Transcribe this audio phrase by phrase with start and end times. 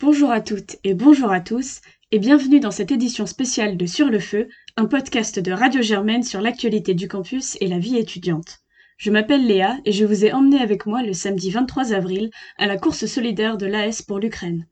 [0.00, 4.06] Bonjour à toutes et bonjour à tous, et bienvenue dans cette édition spéciale de Sur
[4.06, 8.60] le Feu, un podcast de Radio Germaine sur l'actualité du campus et la vie étudiante.
[8.96, 12.66] Je m'appelle Léa et je vous ai emmené avec moi le samedi 23 avril à
[12.66, 14.66] la course solidaire de l'AS pour l'Ukraine.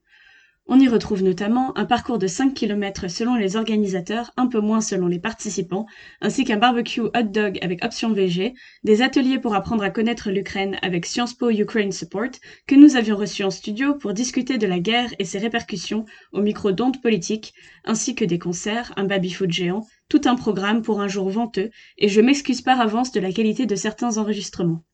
[0.71, 4.82] On y retrouve notamment un parcours de 5 km selon les organisateurs, un peu moins
[4.82, 5.87] selon les participants,
[6.21, 8.53] ainsi qu'un barbecue hot dog avec option VG,
[8.85, 12.32] des ateliers pour apprendre à connaître l'Ukraine avec Sciences Po Ukraine Support,
[12.67, 16.43] que nous avions reçu en studio pour discuter de la guerre et ses répercussions au
[16.43, 17.54] micro d'ondes politiques,
[17.87, 22.09] ainsi que des concerts, un baby-foot géant, tout un programme pour un jour venteux, et
[22.09, 24.85] je m'excuse par avance de la qualité de certains enregistrements.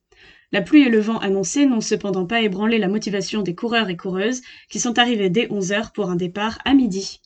[0.54, 3.96] La pluie et le vent annoncés n'ont cependant pas ébranlé la motivation des coureurs et
[3.96, 4.40] coureuses
[4.70, 7.20] qui sont arrivés dès 11h pour un départ à midi.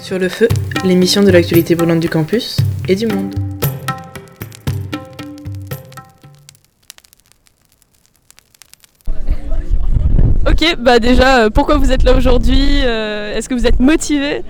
[0.00, 0.48] Sur le feu,
[0.86, 2.56] l'émission de l'actualité brûlante du campus
[2.88, 3.34] et du monde.
[10.46, 14.44] Ok, bah déjà, euh, pourquoi vous êtes là aujourd'hui euh, Est-ce que vous êtes motivé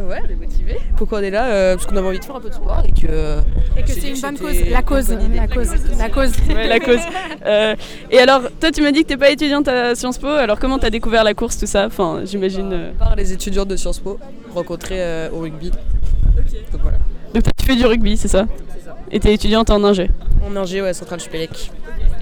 [0.00, 0.78] Ouais, on est motivé.
[0.96, 2.82] Pourquoi on est là Euh, Parce qu'on avait envie de faire un peu de sport
[2.86, 3.38] et que.
[3.78, 4.70] Et que c'est une bonne c'était cause.
[4.70, 5.10] La une cause.
[5.36, 5.68] La cause.
[5.98, 6.32] La cause.
[6.48, 6.98] Ouais, la cause.
[7.46, 7.74] Euh,
[8.10, 10.26] et alors, toi, tu m'as dit que t'es pas étudiante à Sciences Po.
[10.28, 11.86] Alors, comment t'as découvert la course, tout ça?
[11.86, 12.70] Enfin, j'imagine.
[12.72, 14.18] euh, Par les étudiants de Sciences Po
[14.54, 15.70] rencontrés euh, au rugby.
[15.70, 16.98] Donc voilà.
[17.32, 18.46] Donc, toi, tu fais du rugby, c'est ça
[19.10, 20.10] Et t'es étudiante en ingé?
[20.46, 21.70] En ingé, ouais, Centrale Supélec.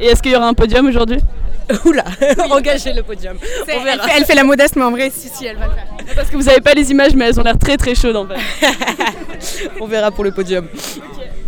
[0.01, 1.19] Et est-ce qu'il y aura un podium aujourd'hui
[1.85, 2.05] Oula
[2.51, 3.37] Engager le podium.
[3.67, 6.15] Elle fait, elle fait la modeste, mais en vrai, si, si, elle va le faire.
[6.17, 8.27] Parce que vous avez pas les images, mais elles ont l'air très très chaudes en
[8.27, 8.67] fait.
[9.81, 10.67] On verra pour le podium.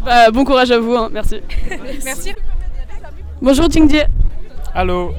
[0.04, 1.08] Bah, bon courage à vous, hein.
[1.12, 1.40] merci.
[2.04, 2.34] Merci.
[3.40, 4.00] Bonjour Jingdi.
[4.74, 5.12] Allô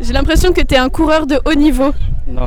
[0.00, 1.92] J'ai l'impression que t'es un coureur de haut niveau.
[2.26, 2.46] Non,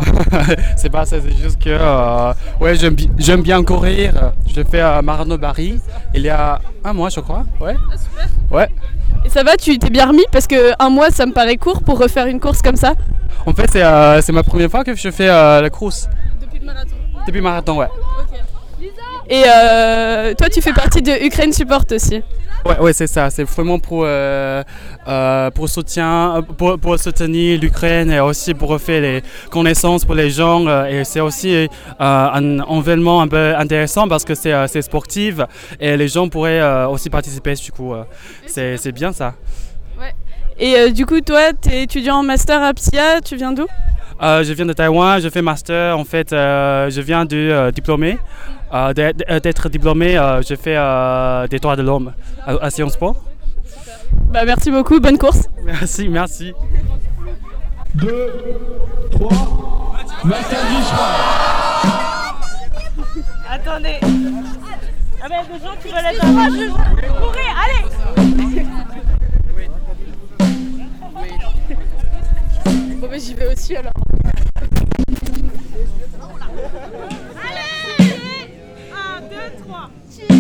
[0.77, 4.31] c'est pas ça, c'est juste que euh, ouais, j'aime, bi- j'aime bien courir.
[4.53, 5.79] Je fais à Marano Bari
[6.13, 7.45] il y a un mois, je crois.
[7.59, 7.75] Ouais.
[8.51, 8.67] Ouais.
[9.25, 11.81] Et ça va, tu t'es bien remis Parce que un mois, ça me paraît court
[11.83, 12.93] pour refaire une course comme ça.
[13.45, 16.07] En fait, c'est, euh, ma première fois que je fais euh, la course.
[16.39, 16.95] Depuis le marathon.
[17.25, 17.87] Depuis le marathon, ouais.
[19.29, 22.21] Et euh, toi, tu fais partie de Ukraine Support aussi.
[22.65, 23.29] Ouais, ouais, c'est ça.
[23.29, 24.63] C'est vraiment pour euh,
[25.07, 30.29] euh, pour soutien, pour, pour soutenir l'Ukraine et aussi pour refaire les connaissances pour les
[30.29, 30.65] gens.
[30.67, 31.67] euh, Et c'est aussi euh,
[31.99, 35.35] un environnement un peu intéressant parce que c'est, euh, sportif
[35.79, 37.55] et les gens pourraient euh, aussi participer.
[37.55, 38.03] Du coup, euh,
[38.45, 39.33] c'est, bien ça.
[40.59, 43.65] Et euh, du coup, toi, t'es étudiant en master à PSIA, tu viens d'où?
[44.21, 45.97] Euh, je viens de Taïwan, je fais master.
[45.97, 48.19] En fait, euh, je viens de euh, diplômé.
[48.73, 52.13] Euh, d'être, d'être diplômé, euh, je fais euh, des droits de l'homme
[52.45, 53.17] à, à Sciences Po.
[54.29, 55.49] Bah merci beaucoup, bonne course.
[55.65, 56.53] Merci, merci.
[57.95, 58.33] 2,
[59.11, 59.29] 3,
[60.23, 60.57] Martin
[63.49, 63.99] Attendez.
[65.21, 66.71] Ah ben des gens qui veulent être courageux.
[67.19, 67.83] Courez, allez
[72.95, 73.91] Bon, bah j'y vais aussi alors.
[80.29, 80.35] Je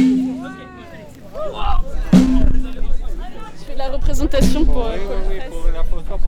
[3.65, 4.87] fais de la représentation pour.
[4.87, 4.97] euh,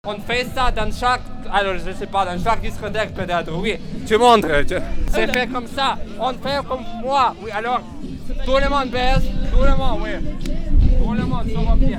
[0.06, 1.22] On fait ça dans chaque,
[1.52, 3.78] alors je sais pas, dans chaque discothèque peut-être, oui.
[4.06, 4.76] Tu montres, tu-
[5.10, 5.98] c'est fait comme ça.
[6.20, 7.50] On fait comme moi, oui.
[7.52, 7.80] Alors,
[8.46, 10.12] tout le monde baisse, tout le monde, oui.
[11.02, 11.98] Tout le monde sur vos pieds.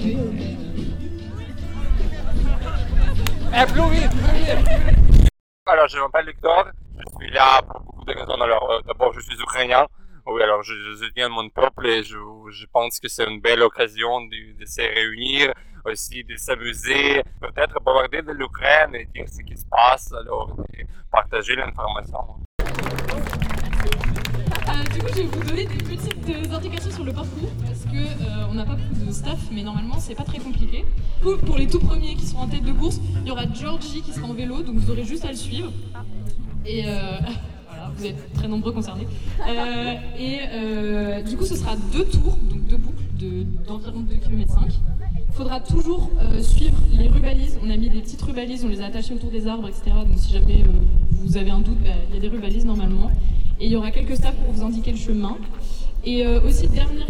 [3.56, 5.28] Et plus vite, plus vite.
[5.66, 6.64] Alors, je m'appelle Victor,
[6.98, 8.40] je suis là pour beaucoup de raisons.
[8.42, 9.86] Alors, euh, d'abord, je suis ukrainien.
[10.26, 12.16] Oui, alors je, je viens de mon peuple et je,
[12.50, 15.52] je pense que c'est une belle occasion de, se réunir,
[15.84, 20.86] aussi de s'amuser, peut-être aborder de l'Ukraine et dire ce qui se passe, alors et
[21.12, 22.18] partager l'information.
[24.94, 27.98] du coup, je vais vous donner des petites euh, indications sur le parcours parce que
[27.98, 30.86] euh, on n'a pas beaucoup de staff, mais normalement c'est pas très compliqué.
[31.20, 34.12] Pour les tout premiers qui sont en tête de course, il y aura Georgie qui
[34.12, 35.70] sera en vélo, donc vous aurez juste à le suivre.
[36.64, 37.18] Et euh,
[37.96, 39.06] vous êtes très nombreux concernés.
[39.48, 44.14] Euh, et euh, du coup, ce sera deux tours, donc deux boucles de- d'environ 2
[44.16, 44.60] km 5.
[45.28, 47.58] Il faudra toujours euh, suivre les rubalises.
[47.64, 49.82] On a mis des petites rubalises, on les a attachées autour des arbres, etc.
[50.08, 50.64] Donc si jamais
[51.10, 53.10] vous avez un doute, bah, il y a des rubalises normalement.
[53.60, 55.36] Et il y aura quelques staffs pour vous indiquer le chemin.
[56.04, 57.06] Et aussi, dernière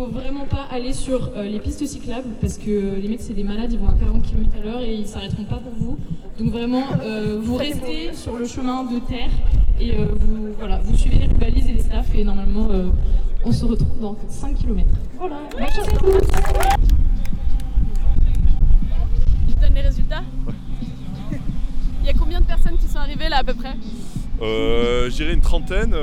[0.00, 3.44] faut vraiment pas aller sur euh, les pistes cyclables parce que les mecs, c'est des
[3.44, 5.98] malades, ils vont à 40 km à l'heure et ils s'arrêteront pas pour vous.
[6.38, 9.28] Donc vraiment, euh, vous restez sur le chemin de terre
[9.78, 12.88] et euh, vous, voilà, vous suivez les rubalises et les staffs et normalement, euh,
[13.44, 14.88] on se retrouve dans 5 km.
[15.18, 16.28] Voilà, bonne chance à tous
[19.50, 20.22] Je donne les résultats
[22.00, 23.74] Il y a combien de personnes qui sont arrivées là à peu près?
[24.40, 25.94] Euh, dirais une trentaine.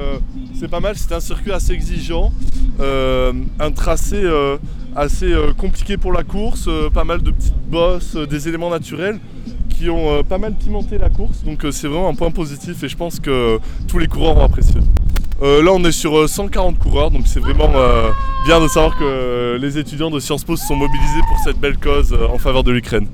[0.59, 2.31] C'est pas mal, c'est un circuit assez exigeant.
[2.79, 4.57] euh, un tracé euh,
[4.95, 9.19] assez euh, compliqué pour la course, pas mal de petites boss, euh, des éléments naturels
[9.69, 11.43] qui ont pas mal pimenté la course.
[11.43, 14.79] Donc c'est vraiment un point positif et je pense que tous les coureurs ont apprécié.
[15.43, 17.69] Euh, là on est sur euh, 140 coureurs donc c'est vraiment
[18.47, 21.77] bien de savoir que les étudiants de Sciences Po se sont mobilisés pour cette belle
[21.77, 23.07] cause en faveur de l'Ukraine.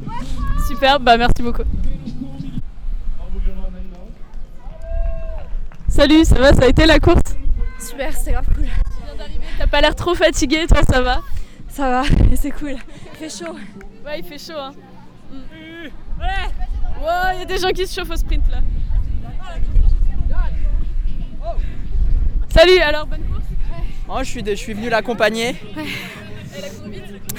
[0.70, 1.64] Super, bah merci beaucoup.
[5.90, 7.33] Salut, ça va Ça a été la course?
[7.94, 8.66] Super, c'était grave cool.
[9.60, 11.22] T'as pas l'air trop fatigué, toi ça va
[11.68, 12.04] Ça va,
[12.36, 12.76] c'est cool.
[13.14, 13.54] Il fait chaud.
[14.06, 14.74] Ouais, il fait chaud hein.
[16.20, 16.50] Ouais
[17.02, 18.60] Wow, il y a des gens qui se chauffent au sprint là.
[22.50, 23.44] Salut, alors bonne course?
[24.08, 25.56] Moi, je suis, de- je suis venu l'accompagner.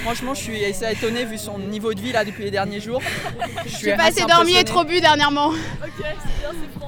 [0.04, 3.00] Franchement, je suis assez étonné vu son niveau de vie là depuis les derniers jours.
[3.64, 5.50] Je suis J'ai pas assez dormi et trop bu dernièrement.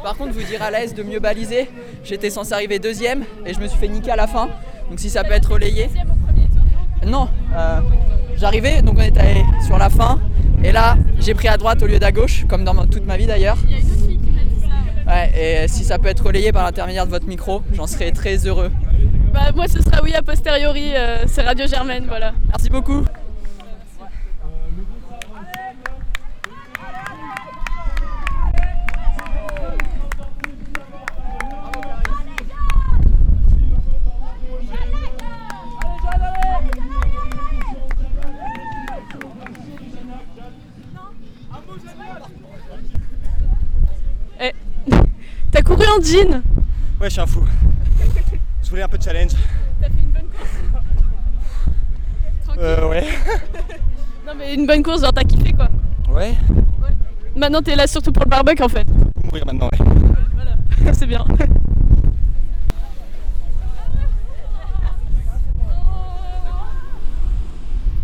[0.03, 1.71] Par contre, vous dire à l'aise de mieux baliser.
[2.05, 4.51] J'étais censé arriver deuxième et je me suis fait niquer à la fin.
[4.91, 5.89] Donc si ça peut être relayé.
[7.07, 7.81] Non, euh,
[8.37, 10.21] j'arrivais, donc on était allé sur la fin.
[10.63, 13.27] Et là, j'ai pris à droite au lieu d'à gauche, comme dans toute ma vie
[13.27, 13.57] d'ailleurs.
[15.07, 18.47] Ouais, et si ça peut être relayé par l'intermédiaire de votre micro, j'en serais très
[18.47, 18.71] heureux.
[19.37, 22.33] Bah moi ce sera oui a posteriori, euh, c'est Radio Germaine, voilà.
[22.49, 23.05] Merci beaucoup.
[44.41, 44.53] Eh,
[45.53, 46.43] T'as couru en jean?
[46.99, 47.45] Ouais, je suis un fou.
[48.67, 49.31] Je voulais un peu de challenge.
[49.81, 50.51] T'as fait une bonne course
[52.59, 53.05] Euh, ouais.
[54.27, 55.69] Non mais une bonne course, genre t'as kiffé quoi.
[56.13, 56.35] Ouais.
[57.37, 58.87] Maintenant t'es là surtout pour le barbecue en fait.
[59.23, 59.79] Mourir maintenant, ouais.
[60.35, 61.25] Voilà, c'est bien.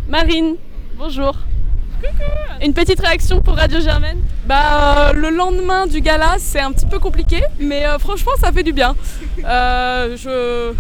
[0.08, 0.56] Marine,
[0.96, 1.34] bonjour.
[2.62, 6.86] Une petite réaction pour Radio Germaine Bah, euh, le lendemain du gala, c'est un petit
[6.86, 8.94] peu compliqué, mais euh, franchement, ça fait du bien.
[9.44, 10.74] Euh, je.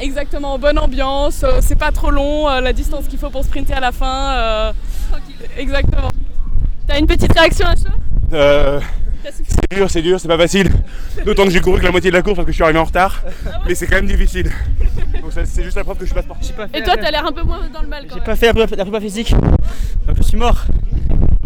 [0.00, 3.74] Exactement, bonne ambiance, euh, c'est pas trop long, euh, la distance qu'il faut pour sprinter
[3.74, 4.32] à la fin.
[4.34, 4.72] euh,
[5.56, 6.08] Exactement.
[6.86, 7.88] T'as une petite réaction à ça?
[8.32, 8.80] Euh,
[9.24, 10.70] c'est dur, c'est dur, c'est pas facile.
[11.24, 12.78] D'autant que j'ai couru que la moitié de la course parce que je suis arrivé
[12.80, 13.22] en retard.
[13.66, 14.50] Mais c'est quand même difficile.
[15.22, 16.54] Donc ça, c'est juste la preuve que je suis pas sportif.
[16.74, 18.66] Et toi t'as l'air un peu moins dans le mal quand J'ai pas fait la
[18.66, 19.32] prépa, physique,
[20.06, 20.64] donc je suis mort.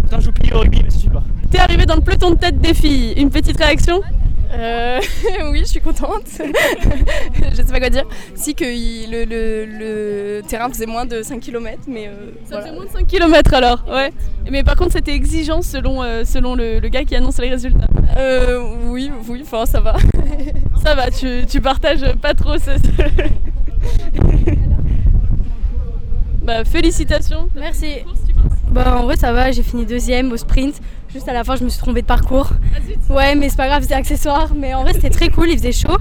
[0.00, 1.22] Pourtant, je joue plus au rugby, mais ça suffit pas.
[1.52, 4.00] T'es arrivé dans le peloton de tête des filles, une petite réaction?
[4.50, 5.00] Euh,
[5.52, 6.22] oui, je suis contente.
[6.32, 8.04] je sais pas quoi dire.
[8.34, 12.56] Si que il- le, le- le terrain faisait moins de 5 km, mais euh, Ça
[12.56, 12.62] voilà.
[12.66, 14.10] faisait moins de 5 km alors, ouais.
[14.50, 17.86] Mais par contre c'était exigeant selon, euh, selon le, le gars qui annonce les résultats.
[18.16, 19.96] Euh, oui, oui, enfin ça va.
[20.84, 22.70] Ça va, tu, tu partages pas trop ce...
[22.78, 23.28] ce-
[26.42, 27.48] bah félicitations.
[27.54, 27.96] Merci.
[28.70, 30.80] Bah en vrai ça va, j'ai fini deuxième au sprint.
[31.12, 32.50] Juste à la fin je me suis trompée de parcours.
[33.10, 34.50] Ouais mais c'est pas grave, c'est accessoire.
[34.54, 35.96] Mais en vrai c'était très cool, il faisait chaud.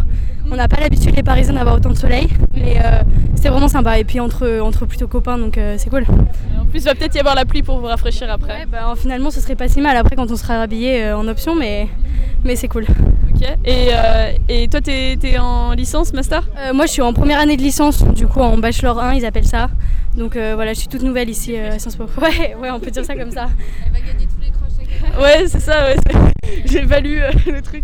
[0.52, 2.28] On n'a pas l'habitude les Parisiens d'avoir autant de soleil.
[2.54, 3.02] Mais euh,
[3.36, 4.00] c'était vraiment sympa.
[4.00, 6.06] Et puis entre, entre plutôt copains donc euh, c'est cool.
[6.60, 8.60] En plus il va peut-être y avoir la pluie pour vous rafraîchir après.
[8.60, 11.28] Ouais, bah, finalement ce serait pas si mal après quand on sera habillé euh, en
[11.28, 11.88] option mais,
[12.44, 12.86] mais c'est cool.
[13.34, 13.44] Ok.
[13.66, 16.50] Et, euh, et toi t'es es en licence, master?
[16.74, 19.46] Moi je suis en première année de licence, du coup en bachelor 1 ils appellent
[19.48, 19.70] ça.
[20.18, 22.06] Donc euh, voilà, je suis toute nouvelle ici euh, à Sciences Po.
[22.22, 23.50] Ouais, ouais, on peut dire ça comme ça.
[23.86, 25.22] Elle va gagner tous les crochets.
[25.22, 25.96] Ouais c'est ça, ouais.
[26.86, 27.84] valu euh, le truc.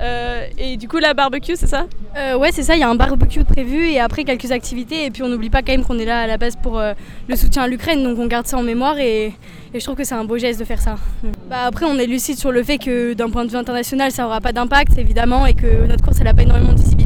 [0.00, 1.86] Euh, et du coup la barbecue c'est ça?
[2.16, 5.06] Euh, ouais, c'est ça, il y a un barbecue prévu et après quelques activités.
[5.06, 6.94] Et puis on n'oublie pas quand même qu'on est là à la base pour euh,
[7.28, 10.04] le soutien à l'Ukraine, donc on garde ça en mémoire et, et je trouve que
[10.04, 10.96] c'est un beau geste de faire ça.
[11.48, 14.22] Bah, après, on est lucide sur le fait que d'un point de vue international, ça
[14.22, 17.05] n'aura pas d'impact évidemment et que notre course elle n'a pas énormément de visibilité.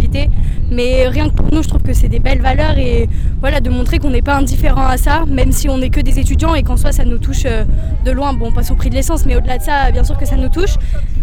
[0.70, 3.08] Mais rien que pour nous, je trouve que c'est des belles valeurs et
[3.40, 6.18] voilà, de montrer qu'on n'est pas indifférent à ça, même si on n'est que des
[6.18, 7.64] étudiants et qu'en soi ça nous touche euh,
[8.04, 8.32] de loin.
[8.32, 10.48] Bon, pas au prix de l'essence, mais au-delà de ça, bien sûr que ça nous
[10.48, 10.74] touche.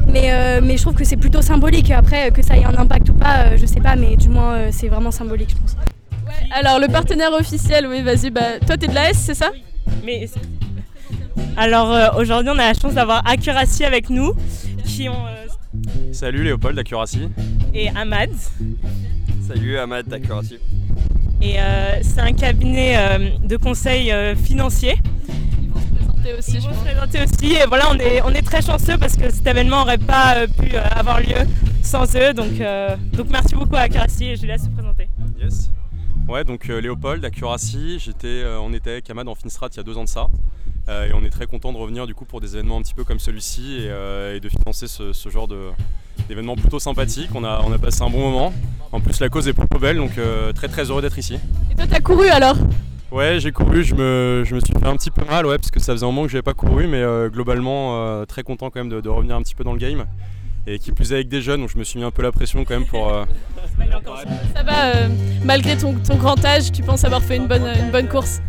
[0.07, 1.91] Mais, euh, mais je trouve que c'est plutôt symbolique.
[1.91, 4.53] Après, que ça ait un impact ou pas, euh, je sais pas, mais du moins
[4.55, 5.75] euh, c'est vraiment symbolique, je pense.
[6.51, 9.49] Alors le partenaire officiel, oui vas-y, bah toi t'es de la S c'est ça?
[10.05, 10.29] Mais
[11.55, 14.33] alors euh, aujourd'hui, on a la chance d'avoir Accuracy avec nous,
[14.85, 15.45] qui ont euh,
[16.11, 17.29] Salut Léopold d'Accuracy.
[17.73, 18.29] et Ahmad.
[19.47, 20.57] Salut Ahmad d'Accuracy.
[21.41, 24.95] Et euh, c'est un cabinet euh, de conseil euh, financier.
[25.95, 27.53] présenter aussi, Ils vont se présenter aussi.
[27.55, 30.47] Et voilà, on est, on est très chanceux parce que cet événement n'aurait pas euh,
[30.47, 31.35] pu euh, avoir lieu
[31.83, 32.33] sans eux.
[32.33, 35.07] Donc, euh, donc merci beaucoup à Accuracy et je les laisse se présenter.
[35.39, 35.71] Yes.
[36.27, 37.99] Ouais, donc euh, Léopold d'Accuracy.
[37.99, 40.27] J'étais, euh, on était avec Ahmad en Finstrat il y a deux ans de ça.
[40.89, 42.93] Euh, et on est très content de revenir du coup pour des événements un petit
[42.93, 45.49] peu comme celui-ci et, euh, et de financer ce, ce genre
[46.27, 47.29] d'événements plutôt sympathiques.
[47.35, 48.53] On a, on a passé un bon moment.
[48.93, 51.39] En plus, la cause est plutôt belle, donc euh, très très heureux d'être ici.
[51.71, 52.55] Et toi t'as couru alors?
[53.11, 55.71] Ouais, j'ai couru, je me, je me suis fait un petit peu mal, ouais, parce
[55.71, 58.69] que ça faisait un moment que j'avais pas couru, mais euh, globalement, euh, très content
[58.69, 60.05] quand même de, de revenir un petit peu dans le game.
[60.69, 62.33] Et qui plus est avec des jeunes, donc je me suis mis un peu la
[62.33, 63.07] pression quand même pour.
[63.13, 63.23] euh,
[64.53, 65.07] Ça va,
[65.45, 68.41] malgré ton, ton grand âge, tu penses avoir fait une bonne, une bonne course?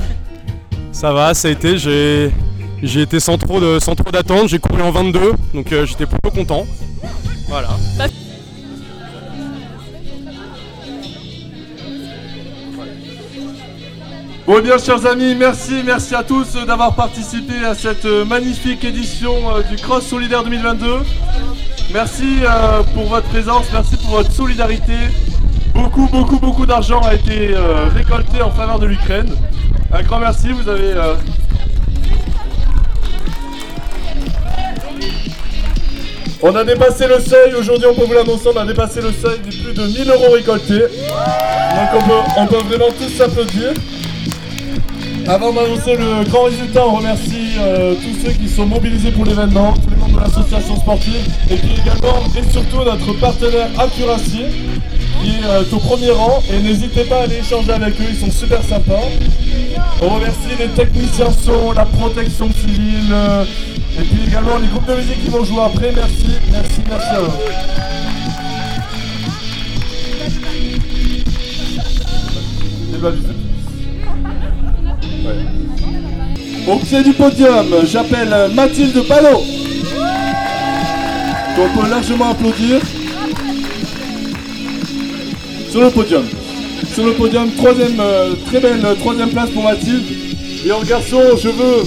[0.92, 2.32] Ça va, ça a été, j'ai,
[2.82, 3.78] été sans trop, de,
[4.10, 6.66] d'attente, j'ai couru en 22, donc euh, j'étais plutôt content.
[7.48, 7.68] Voilà.
[14.46, 18.82] Bon eh bien chers amis, merci, merci à tous d'avoir participé à cette euh, magnifique
[18.82, 20.86] édition euh, du Cross Solidaire 2022.
[21.92, 22.40] Merci
[22.92, 24.94] pour votre présence, merci pour votre solidarité.
[25.74, 27.54] Beaucoup, beaucoup, beaucoup d'argent a été
[27.94, 29.34] récolté en faveur de l'Ukraine.
[29.90, 30.92] Un grand merci, vous avez...
[30.92, 31.14] euh,
[36.40, 39.38] On a dépassé le seuil, aujourd'hui on peut vous l'annoncer, on a dépassé le seuil
[39.40, 40.78] des plus de 1000 euros récoltés.
[40.80, 42.02] Donc
[42.36, 43.72] on peut, vraiment tous s'applaudir.
[45.26, 49.74] Avant d'annoncer le grand résultat, on remercie euh, tous ceux qui sont mobilisés pour l'événement,
[49.74, 54.44] tous les membres de l'association sportive, et puis également et surtout notre partenaire Accuracy,
[55.22, 58.16] qui est euh, au premier rang, et n'hésitez pas à aller échanger avec eux, ils
[58.18, 59.02] sont super sympas.
[60.00, 63.44] On remercie les techniciens son, la protection civile, euh,
[63.98, 67.20] et puis également les groupes de musique qui vont jouer après, merci, merci, merci à
[67.20, 67.78] eux.
[76.68, 79.42] Au pied du podium, j'appelle Mathilde Ballot.
[81.56, 82.80] Qu'on peut largement applaudir.
[85.70, 86.24] Sur le podium.
[86.86, 90.04] Sur le podium, troisième, euh, très belle euh, troisième place pour Mathilde.
[90.64, 91.82] Et en garçon, je veux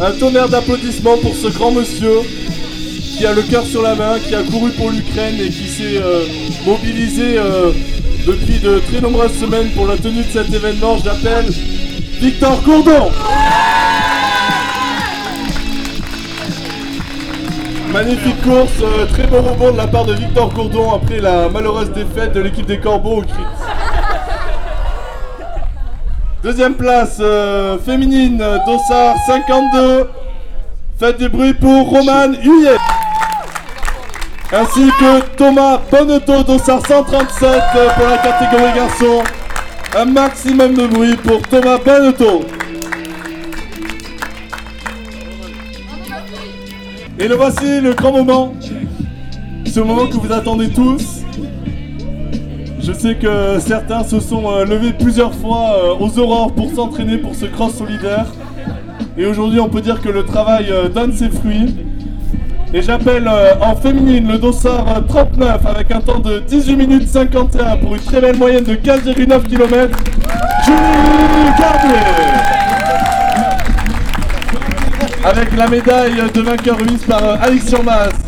[0.00, 2.20] un tonnerre d'applaudissements pour ce grand monsieur
[3.16, 5.96] qui a le cœur sur la main, qui a couru pour l'Ukraine et qui s'est
[5.96, 6.24] euh,
[6.66, 7.38] mobilisé
[8.26, 10.98] depuis de très nombreuses semaines pour la tenue de cet événement.
[10.98, 11.46] Je l'appelle
[12.20, 13.10] Victor Gourdon.
[17.92, 22.32] Magnifique course, très bon rebond de la part de Victor Gourdon après la malheureuse défaite
[22.34, 23.63] de l'équipe des Corbeaux au.
[26.44, 30.10] Deuxième place euh, féminine, euh, Dossard 52.
[31.00, 32.76] Faites du bruit pour Romane Huyet.
[34.52, 39.22] Ainsi que Thomas Bonneto, Dossard 137 euh, pour la catégorie garçon.
[39.96, 42.42] Un maximum de bruit pour Thomas Bonneto.
[47.18, 48.54] Et le voici, le grand moment.
[49.64, 51.23] Ce moment que vous attendez tous.
[52.86, 57.16] Je sais que certains se sont euh, levés plusieurs fois euh, aux aurores pour s'entraîner
[57.16, 58.26] pour ce cross solidaire.
[59.16, 61.74] Et aujourd'hui, on peut dire que le travail euh, donne ses fruits.
[62.74, 63.30] Et j'appelle
[63.62, 68.02] en féminine le dossard euh, 39 avec un temps de 18 minutes 51 pour une
[68.02, 69.98] très belle moyenne de 15,9 km.
[70.66, 72.00] Julie Garnier
[75.24, 78.23] avec la médaille de vainqueur remise par Alix Surmas.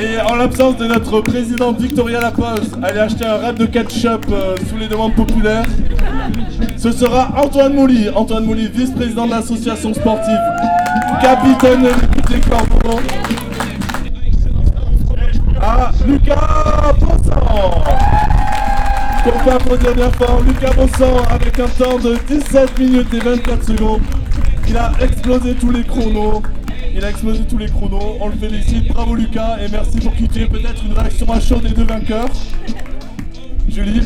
[0.00, 4.54] Et en l'absence de notre présidente Victoria Laposte, allez acheter un wrap de ketchup euh,
[4.68, 5.64] sous les demandes populaires.
[6.76, 10.38] Ce sera Antoine Mouly, Antoine Mouly, vice-président de l'association sportive,
[11.20, 13.00] capitaine de des Corbeaux.
[15.60, 17.82] À Lucas Bossan.
[19.24, 23.64] Qu'on peut applaudir bien fort, Lucas Bossan avec un temps de 17 minutes et 24
[23.64, 24.02] secondes.
[24.68, 26.42] Il a explosé tous les chronos.
[26.98, 28.16] Il a explosé tous les chronos.
[28.20, 28.88] On le félicite.
[28.88, 30.46] Bravo Lucas et merci pour quitter.
[30.46, 32.28] Peut-être une réaction à chaud des deux vainqueurs.
[33.68, 34.00] Julie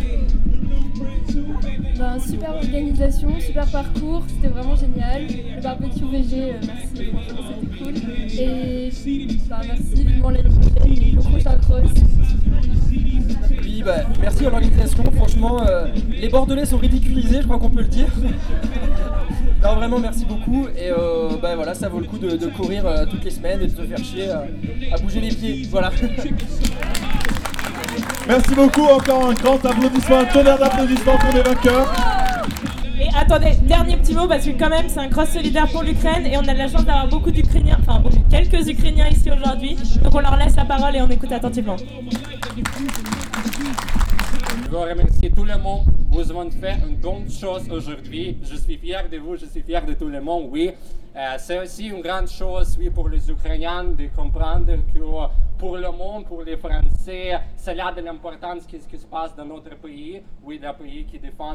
[1.99, 5.23] Ben, super organisation, super parcours, c'était vraiment génial.
[5.57, 7.95] Le barbecue VG, euh, merci, franchement c'était cool.
[8.39, 8.91] Et
[9.49, 11.91] ben, merci, vivement l'année prochaine, et le prochain cross.
[13.63, 15.05] Oui, bah, merci à l'organisation.
[15.17, 18.09] Franchement, euh, les Bordelais sont ridiculisés, je crois qu'on peut le dire.
[19.63, 20.67] Non, vraiment, merci beaucoup.
[20.77, 23.63] Et euh, bah, voilà, ça vaut le coup de, de courir euh, toutes les semaines
[23.63, 24.47] et de se faire chier euh,
[24.93, 25.67] à bouger les pieds.
[25.71, 25.91] Voilà.
[28.27, 28.85] Merci beaucoup.
[28.85, 31.93] Encore un grand applaudissement, un tonnerre d'applaudissements pour les vainqueurs.
[33.01, 36.27] Et attendez, dernier petit mot parce que quand même c'est un cross solidaire pour l'Ukraine
[36.27, 39.77] et on a de la chance d'avoir beaucoup d'Ukrainiens, enfin beaucoup, quelques Ukrainiens ici aujourd'hui.
[40.05, 41.77] Donc on leur laisse la parole et on écoute attentivement.
[44.65, 45.83] Je veux remercier tout le monde.
[46.13, 48.37] Vous avez fait une bonne chose aujourd'hui.
[48.43, 50.71] Je suis fier de vous, je suis fier de tout le monde, oui.
[51.17, 54.99] Euh, c'est aussi une grande chose, oui, pour les Ukrainiens de comprendre que
[55.63, 59.45] pour le monde, pour les Français, c'est là de l'importance qu'est-ce qui se passe dans
[59.45, 60.21] notre pays.
[60.43, 61.55] Oui, le pays qui défend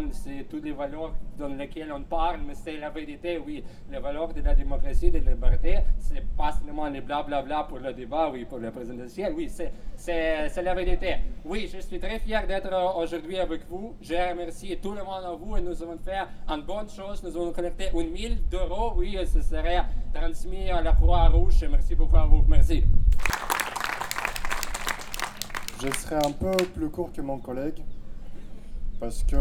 [0.50, 3.62] toutes les valeurs dans lesquelles on parle, mais c'est la vérité, oui.
[3.92, 7.92] Les valeurs de la démocratie, de la liberté, c'est pas seulement les blablabla pour le
[7.92, 11.18] débat, oui, pour le présidentiel, oui, c'est, la vérité.
[11.44, 13.94] Oui, je suis très fier d'être aujourd'hui avec vous.
[14.00, 17.22] Je remercie tout le monde à vous et nous allons faire une bonne chose.
[17.26, 19.84] Nous allons collecter 1000 d'euros, oui, et ce serait
[20.14, 21.66] transmis à la Croix-Rouge.
[21.70, 22.46] Merci beaucoup à vous.
[22.48, 22.86] Merci.
[25.80, 27.84] Je serai un peu plus court que mon collègue
[29.00, 29.38] parce que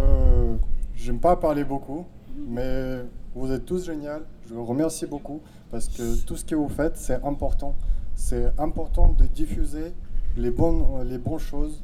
[0.94, 2.04] j'aime pas parler beaucoup,
[2.46, 2.98] mais
[3.34, 4.22] vous êtes tous géniaux.
[4.46, 5.40] Je vous remercie beaucoup
[5.70, 7.74] parce que tout ce que vous faites, c'est important.
[8.14, 9.94] C'est important de diffuser
[10.36, 11.82] les bonnes, les bonnes choses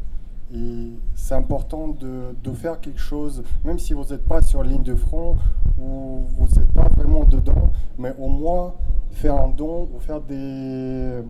[0.54, 4.82] et c'est important de, de, faire quelque chose, même si vous n'êtes pas sur ligne
[4.82, 5.34] de front
[5.80, 8.74] ou vous n'êtes pas vraiment dedans, mais au moins
[9.12, 11.22] faire un don ou faire des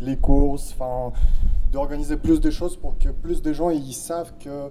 [0.00, 1.12] les courses, enfin
[1.72, 4.70] d'organiser plus de choses pour que plus de gens ils savent que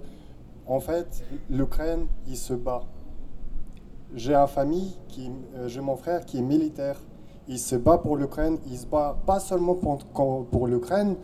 [0.66, 2.82] en fait l'Ukraine il se bat.
[4.14, 5.30] J'ai une famille qui,
[5.66, 6.96] j'ai mon frère qui est militaire.
[7.48, 8.58] Il se bat pour l'Ukraine.
[8.66, 9.98] Il se bat pas seulement pour,
[10.46, 11.16] pour l'Ukraine,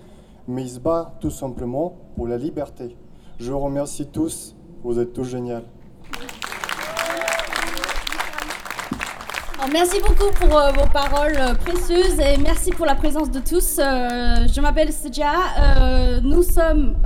[0.48, 2.96] mais il se bat tout simplement pour la liberté.
[3.38, 4.56] Je vous remercie tous.
[4.82, 5.62] Vous êtes tous géniaux.
[9.70, 13.78] Merci beaucoup pour euh, vos paroles euh, précieuses et merci pour la présence de tous.
[13.78, 15.32] Euh, je m'appelle Sedia.
[16.22, 16.96] Nous sommes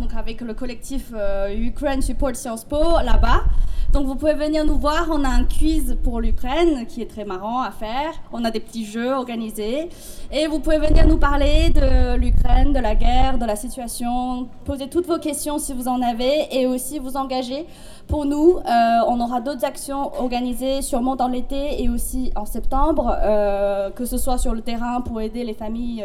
[0.00, 1.12] donc avec le collectif
[1.54, 3.44] Ukraine Support Sciences Po là-bas.
[3.92, 5.08] Donc vous pouvez venir nous voir.
[5.10, 8.12] On a un quiz pour l'Ukraine qui est très marrant à faire.
[8.32, 9.90] On a des petits jeux organisés.
[10.32, 14.48] Et vous pouvez venir nous parler de l'Ukraine, de la guerre, de la situation.
[14.64, 17.66] Poser toutes vos questions si vous en avez et aussi vous engager
[18.08, 18.60] pour nous, euh,
[19.08, 24.18] on aura d'autres actions organisées sûrement dans l'été et aussi en septembre, euh, que ce
[24.18, 26.04] soit sur le terrain pour aider les familles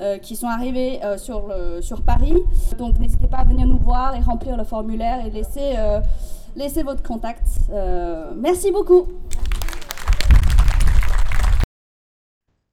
[0.00, 1.42] euh, qui sont arrivées sur,
[2.04, 2.34] Paris.
[2.78, 5.76] Donc n'hésitez pas à venir nous voir et remplir le formulaire et laisser,
[6.56, 7.46] laisser votre contact.
[8.36, 9.06] merci beaucoup.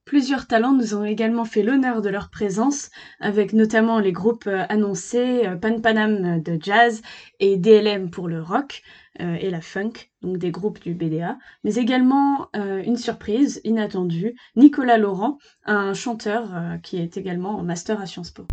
[0.06, 5.42] Plusieurs talents nous ont également fait l'honneur de leur présence, avec notamment les groupes annoncés
[5.62, 7.02] Pan Panam de jazz
[7.40, 8.84] et DLM pour le rock
[9.22, 9.92] euh, et la funk,
[10.24, 16.50] donc des groupes du BDA, mais également euh, une surprise inattendue, Nicolas Laurent, un chanteur
[16.52, 18.48] euh, qui est également en master à Sciences Po.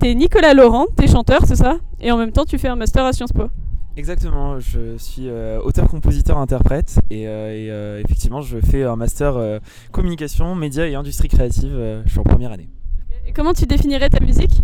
[0.00, 1.76] T'es Nicolas Laurent, t'es chanteur, c'est ça?
[2.00, 3.48] Et en même temps, tu fais un master à Sciences Po
[3.98, 10.54] Exactement, je suis euh, auteur-compositeur-interprète et, euh, et euh, effectivement je fais un master communication,
[10.54, 12.68] médias et industrie créative, je suis en première année.
[13.26, 14.62] Et comment tu définirais ta musique?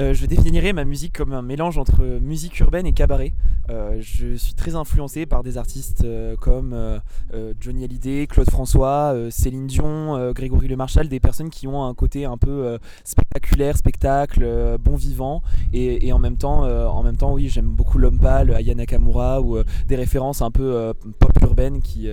[0.00, 3.32] Euh, je définirais ma musique comme un mélange entre musique urbaine et cabaret.
[3.68, 7.00] Euh, je suis très influencé par des artistes euh, comme
[7.60, 12.24] Johnny Hallyday, Claude François, Céline Dion, Grégory Le Marchal, des personnes qui ont un côté
[12.24, 17.68] un peu spectaculaire, spectacle, bon vivant, et, en même temps, en même temps, oui, j'aime
[17.68, 22.08] beaucoup l'homme pâle, Aya Nakamura ou des références un peu pop urbaines qui,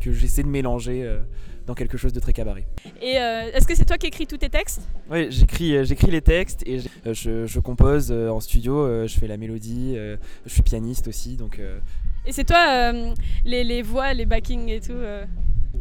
[0.00, 1.18] que j'essaie de mélanger
[1.66, 2.66] dans quelque chose de très cabaret.
[3.00, 4.82] Et euh, est-ce que c'est toi qui écris tous tes textes?
[5.10, 9.26] Oui, j'écris, euh, j'écris les textes et euh, je, je, compose en studio, je fais
[9.26, 11.36] la mélodie, je suis pianiste aussi.
[11.36, 11.60] Donc,
[12.26, 12.92] Et c'est toi
[13.44, 14.98] les, les, voix, les backings et tout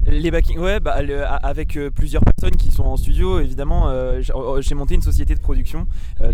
[0.07, 0.95] les backings, ouais, bah,
[1.43, 3.91] avec plusieurs personnes qui sont en studio, évidemment,
[4.59, 5.85] j'ai monté une société de production,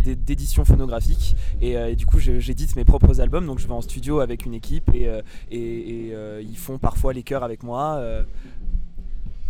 [0.04, 4.20] d'édition phonographique, et, et, du coup, j'édite mes propres albums, donc je vais en studio
[4.20, 5.10] avec une équipe, et,
[5.52, 8.02] et, et ils font parfois les chœurs avec moi.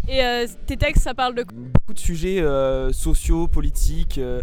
[0.10, 4.18] Et euh, tes textes, ça parle de beaucoup de sujets euh, sociaux, politiques.
[4.20, 4.42] Euh,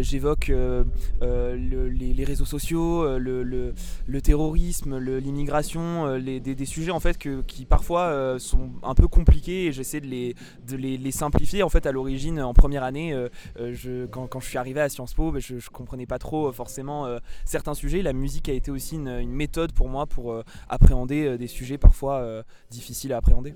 [0.00, 3.72] j'évoque les, réseaux sociaux, le,
[4.20, 10.76] terrorisme, l'immigration, des, sujets en fait qui parfois sont un peu compliqués et j'essaie de,
[10.76, 11.62] les, simplifier.
[11.62, 13.16] En fait, à l'origine, en première année,
[13.56, 17.06] je, quand, je suis arrivé à Sciences Po, ben, je, ne comprenais pas trop forcément
[17.44, 18.02] certains sujets.
[18.02, 23.12] La musique a été aussi une méthode pour moi pour appréhender des sujets parfois difficiles
[23.12, 23.54] à appréhender.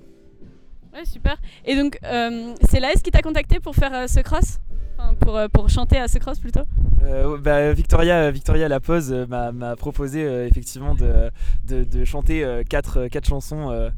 [0.93, 1.37] Ouais, super.
[1.65, 4.59] Et donc, euh, c'est l'AS qui t'a contacté pour faire euh, ce cross?
[5.19, 6.61] Pour, euh, pour, chanter à ce cross plutôt
[7.41, 11.31] bah, Victoria, Victoria La Pause m'a proposé effectivement de,
[11.83, 13.89] de, chanter quatre, quatre chansons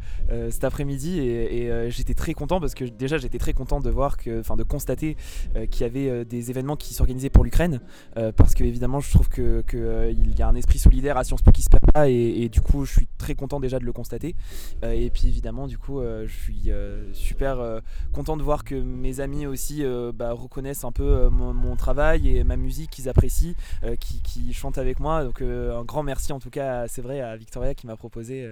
[0.49, 4.39] cet après-midi et, j'étais très content parce que déjà j'étais très content de voir que,
[4.39, 5.17] enfin de constater
[5.71, 7.81] qu'il y avait des événements qui s'organisaient pour l'Ukraine
[8.37, 11.41] parce que évidemment je trouve qu'il que, il y a un esprit solidaire à Sciences
[11.41, 13.85] Po qui se perd pas et, et, du coup je suis très content déjà de
[13.85, 14.35] le constater.
[14.83, 16.71] Et puis évidemment du coup je suis
[17.13, 17.81] super
[18.13, 19.83] content de voir que mes amis aussi
[20.13, 23.53] bah, reconnaissent un peu mon, travail et ma musique qu'ils apprécient,
[23.99, 25.23] qui, qui, chantent avec moi.
[25.23, 28.51] Donc un grand merci en tout cas, c'est vrai, à Victoria qui m'a proposé.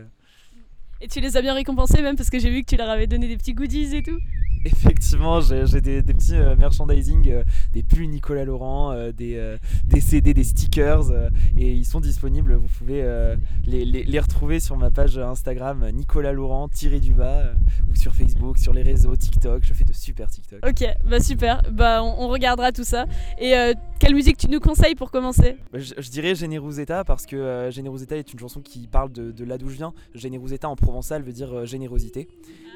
[1.01, 3.07] Et tu les as bien récompensés même parce que j'ai vu que tu leur avais
[3.07, 4.19] donné des petits goodies et tout
[4.65, 9.57] Effectivement, j'ai des, des petits euh, merchandising, euh, des pulls Nicolas Laurent, euh, des, euh,
[9.85, 11.09] des CD, des stickers,
[11.57, 12.55] et ils sont disponibles.
[12.55, 13.01] Vous pouvez
[13.65, 17.43] les, les- les retrouver sur ma page Instagram Nicolas Laurent tiré du bas,
[17.89, 19.63] ou sur Facebook, sur les réseaux, TikTok.
[19.63, 20.59] Je fais de super TikTok.
[20.67, 23.05] Ok, bah super, bah on, on regardera tout ça.
[23.39, 23.53] Et
[23.99, 25.55] quelle musique tu nous conseilles pour commencer?
[25.71, 29.45] Bah, Je, je dirais Generosetta parce que Generosetta est une chanson qui parle de, de
[29.45, 29.93] là d'où je viens.
[30.15, 32.27] Generosetta en provençal veut dire euh, générosité.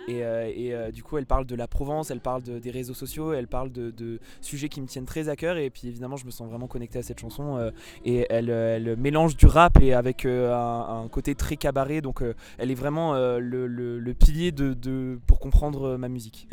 [0.08, 2.94] Et, euh, euh, du coup, elle parle de la Provence, elle parle de- des réseaux
[2.94, 5.58] sociaux, elle parle de, sujets qui me tiennent très à cœur.
[5.58, 7.58] Et puis évidemment, je me sens vraiment connecté à cette chanson.
[7.58, 7.72] euh,
[8.06, 12.02] et elle, euh, mélange du rap et avec euh, un, côté très cabaret.
[12.02, 16.48] Donc euh, elle est vraiment euh, le, pilier de, pour comprendre euh, ma musique.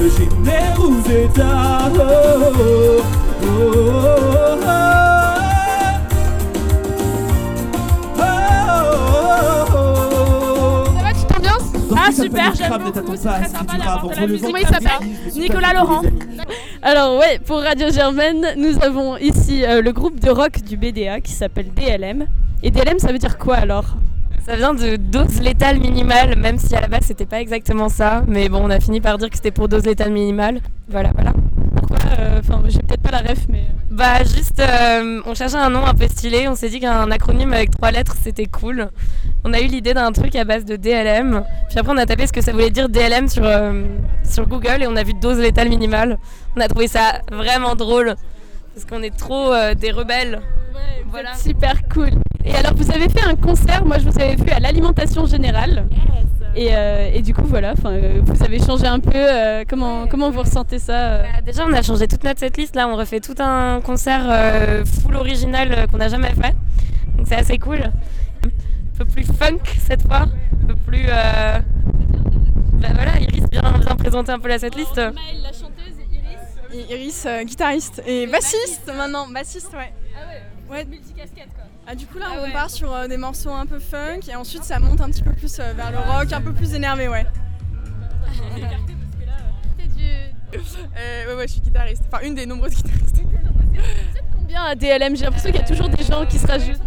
[0.00, 3.02] Generosetta, oh, oh,
[3.42, 4.56] oh, oh,
[9.74, 10.84] oh.
[10.96, 14.42] Ça va, tu t'ambiances Ah, super, j'aime beaucoup, c'est très sympa d'avoir de la musique.
[14.42, 16.02] Comment il s'appelle Nicolas Laurent.
[16.80, 21.20] Alors ouais, pour Radio Germaine, nous avons ici euh, le groupe de rock du BDA
[21.20, 22.26] qui s'appelle DLM.
[22.62, 23.96] Et DLM, ça veut dire quoi alors?
[24.46, 28.22] Ça vient de dose létale minimale, même si à la base c'était pas exactement ça.
[28.26, 30.60] Mais bon, on a fini par dire que c'était pour dose létale minimale.
[30.88, 31.32] Voilà, voilà.
[31.76, 31.98] Pourquoi
[32.38, 33.64] Enfin, j'ai peut-être pas la ref, mais.
[33.90, 36.48] Bah, juste, euh, on cherchait un nom un peu stylé.
[36.48, 38.88] On s'est dit qu'un acronyme avec trois lettres c'était cool.
[39.44, 41.42] On a eu l'idée d'un truc à base de DLM.
[41.68, 43.84] Puis après, on a tapé ce que ça voulait dire DLM sur, euh,
[44.24, 46.18] sur Google et on a vu dose létale minimale.
[46.56, 48.14] On a trouvé ça vraiment drôle.
[48.74, 50.40] Parce qu'on est trop euh, des rebelles.
[51.08, 51.34] Voilà.
[51.34, 52.10] Super cool.
[52.44, 55.86] Et alors, vous avez fait un concert, moi je vous avais vu à l'alimentation générale.
[56.56, 59.12] Et, euh, et du coup, voilà, euh, vous avez changé un peu.
[59.14, 62.74] euh, comment, comment vous ressentez ça euh Bah, déjà, on a changé toute notre setlist.
[62.74, 66.54] Là, on refait tout un concert euh, full original qu'on n'a jamais fait.
[67.16, 67.82] Donc, c'est assez cool.
[67.82, 70.22] Un peu plus funk cette fois.
[70.62, 71.04] Un peu plus.
[71.08, 71.58] euh,
[72.80, 74.96] Bah voilà, Iris vient, vient présenter un peu la setlist.
[74.96, 75.10] la
[75.52, 75.94] chanteuse
[76.72, 76.90] Iris.
[76.90, 79.92] Iris, euh, guitariste et bassiste maintenant, bassiste ouais.
[80.16, 80.84] Ah ouais, Ouais.
[80.84, 81.64] multicasquette quoi.
[81.86, 84.62] Ah, du coup là on part sur euh, des morceaux un peu funk et ensuite
[84.64, 87.26] ça monte un petit peu plus euh, vers le rock, un peu plus énervé ouais.
[90.52, 93.22] Euh, ouais ouais je suis guitariste, enfin une des nombreuses guitaristes.
[94.36, 96.80] Combien à DLM J'ai l'impression qu'il y a toujours des gens qui se rajoutent.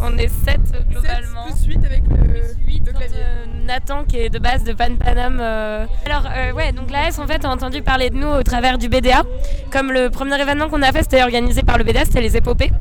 [0.00, 0.58] On est 7
[0.88, 1.44] globalement.
[1.52, 3.18] Plus 8 avec le de clavier.
[3.66, 5.38] Nathan qui est de base de Pan Panam.
[5.40, 5.86] euh.
[6.06, 8.78] Alors euh, ouais, donc la S en fait a entendu parler de nous au travers
[8.78, 9.22] du BDA.
[9.70, 12.72] Comme le premier événement qu'on a fait c'était organisé par le BDA, c'était les épopées.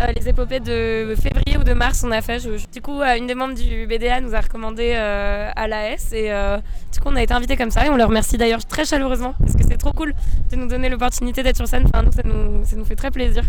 [0.00, 2.38] Euh, les épopées de février ou de mars on a fait.
[2.40, 5.68] Je- je- Du coup euh, une des membres du BDA nous a recommandé euh, à
[5.68, 6.56] la S et euh,
[6.92, 9.34] du coup on a été invité comme ça et on le remercie d'ailleurs très chaleureusement
[9.38, 10.14] parce que c'est trop cool
[10.50, 11.84] de nous donner l'opportunité d'être sur scène.
[11.86, 13.44] Enfin nous ça nous, ça nous fait très plaisir.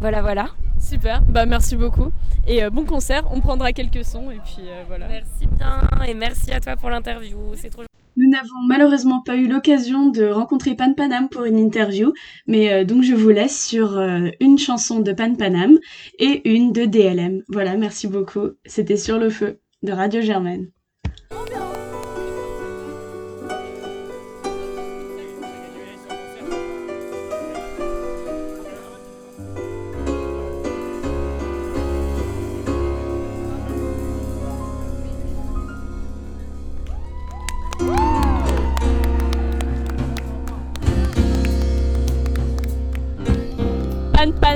[0.00, 0.48] Voilà voilà.
[0.80, 2.10] Super, bah merci beaucoup.
[2.46, 5.06] Et bon concert, on prendra quelques sons et puis voilà.
[5.08, 7.38] Merci bien et merci à toi pour l'interview.
[7.56, 7.82] C'est trop
[8.16, 12.12] Nous n'avons malheureusement pas eu l'occasion de rencontrer Pan Panam pour une interview,
[12.46, 15.78] mais euh, donc je vous laisse sur euh, une chanson de Pan Panam
[16.18, 17.42] et une de DLM.
[17.48, 18.52] Voilà, merci beaucoup.
[18.64, 20.70] C'était Sur le feu de Radio Germaine.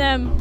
[0.00, 0.39] Pan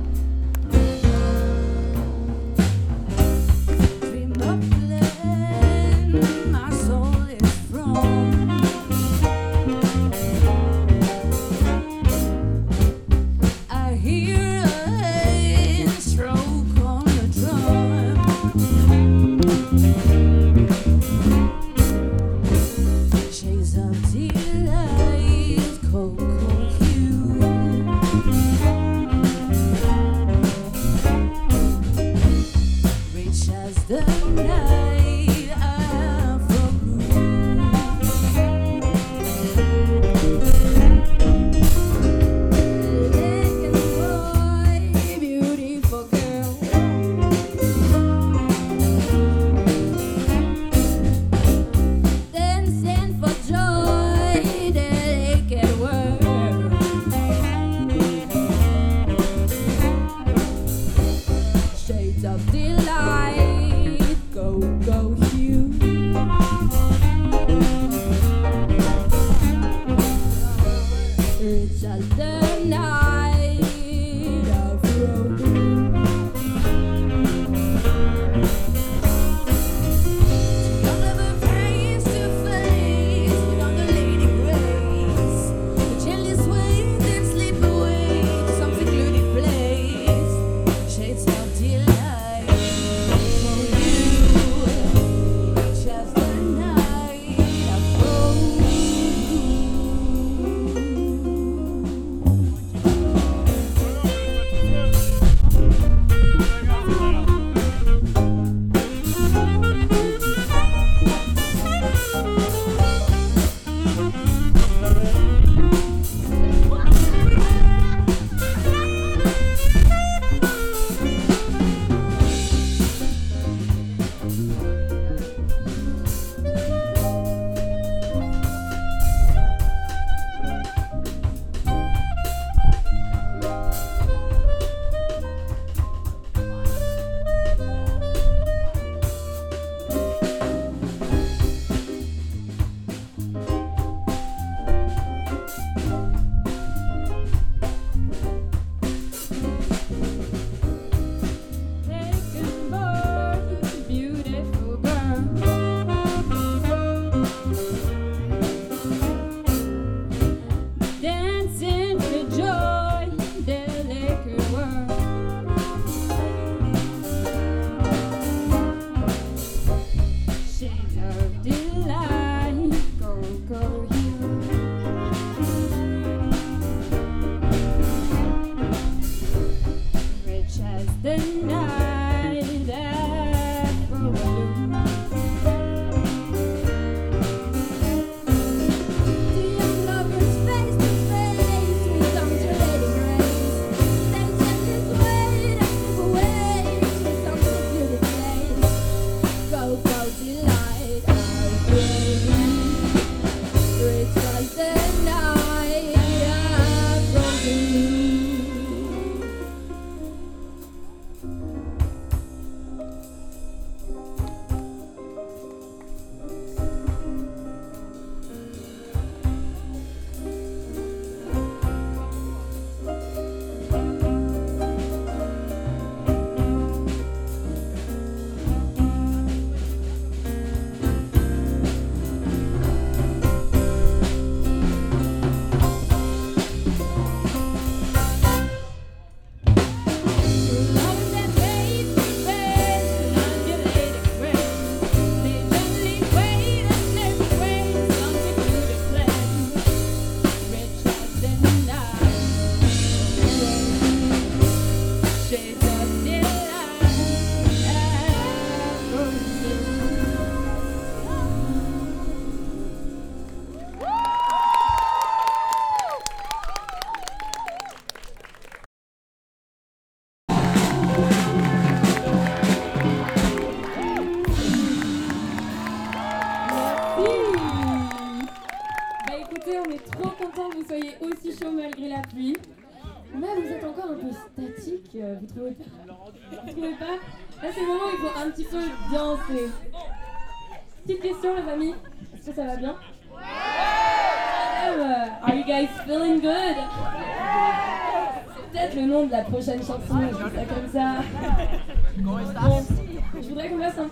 [181.01, 181.78] the night.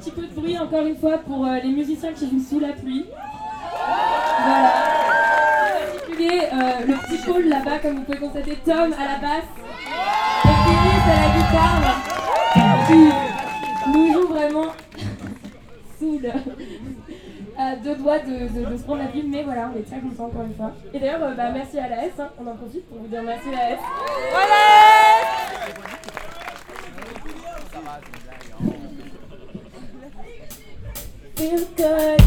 [0.10, 2.74] Petit peu de bruit encore une fois pour euh, les musiciens qui jouent sous la
[2.74, 3.06] pluie.
[4.46, 4.74] Voilà.
[6.20, 9.50] Euh, le petit pôle là-bas, comme vous pouvez constater, Tom à la basse
[10.43, 14.65] et Dennis à la guitare, qui nous joue vraiment
[16.00, 16.20] sous
[17.58, 20.26] à deux doigts de, de- de prendre la ville, mais voilà, on est très contents
[20.26, 20.72] encore une fois.
[20.93, 22.30] Et d'ailleurs, euh, bah, merci à la S, hein.
[22.39, 23.80] on en profite pour vous dire merci à la S.
[31.50, 32.27] feels good.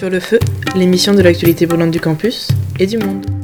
[0.00, 0.38] Sur le feu,
[0.76, 3.39] l'émission de l'actualité brûlante du campus et du monde.